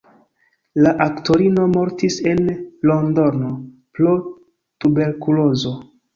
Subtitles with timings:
[0.85, 2.41] La aktorino mortis en
[2.93, 3.51] Londono
[3.99, 5.77] pro tuberkulozo.